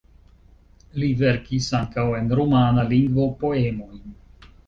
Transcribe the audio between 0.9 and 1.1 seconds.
Li